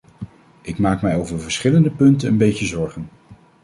Ik 0.61 0.77
maak 0.77 1.01
mij 1.01 1.15
over 1.17 1.39
verschillende 1.41 1.89
punten 1.89 2.29
een 2.29 2.37
beetje 2.37 2.65
zorgen. 2.65 3.09